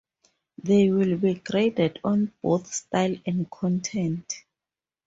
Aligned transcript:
They 0.57 0.89
will 0.89 1.15
be 1.19 1.35
graded 1.35 1.99
on 2.03 2.31
both 2.41 2.65
style 2.73 3.15
and 3.27 3.51
content. 3.51 4.33